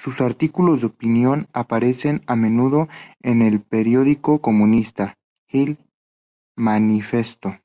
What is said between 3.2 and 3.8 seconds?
en el